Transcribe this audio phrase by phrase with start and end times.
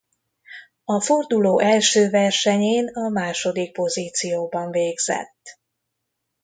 [0.85, 5.59] A forduló első versenyén a második pozícióban végzett.